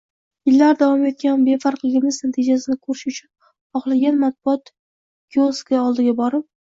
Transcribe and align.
Yillar 0.49 0.77
davom 0.77 1.01
etgan 1.09 1.43
befarqligimiz 1.49 2.17
natijasini 2.25 2.77
ko‘rish 2.87 3.05
uchun 3.19 3.31
xohlagan 3.79 4.17
matbuot 4.25 4.75
kioski 5.37 5.79
oldiga 5.83 6.17
borib 6.23 6.49